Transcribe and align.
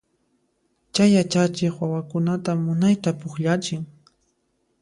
Chay 0.93 1.09
yachachiq 1.15 1.75
wawakunata 1.81 2.51
munayta 2.63 3.09
pukllachin. 3.19 3.83